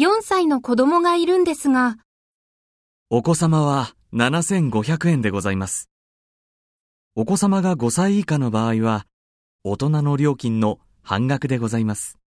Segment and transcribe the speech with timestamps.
[0.00, 1.98] 4歳の子供がいるんですが、
[3.10, 5.90] お子様は7500円でございます。
[7.14, 9.04] お子様が5歳以下の場合は、
[9.62, 12.19] 大人の料金の半額でございます。